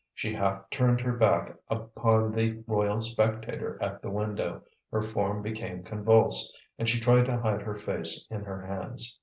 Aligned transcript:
She 0.15 0.33
half 0.33 0.67
turned 0.71 0.99
her 1.01 1.11
back 1.13 1.55
upon 1.69 2.31
the 2.31 2.63
royal 2.65 3.01
spectator 3.01 3.77
at 3.83 4.01
the 4.01 4.09
window, 4.09 4.63
her 4.91 5.03
form 5.03 5.43
became 5.43 5.83
convulsed, 5.83 6.59
and 6.79 6.89
she 6.89 6.99
tried 6.99 7.25
to 7.25 7.37
hide 7.37 7.61
her 7.61 7.75
face 7.75 8.27
in 8.31 8.41
her 8.43 8.65
hands. 8.65 9.19